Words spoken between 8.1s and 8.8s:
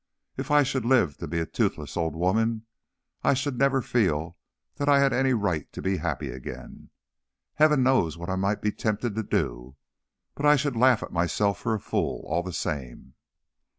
what I might be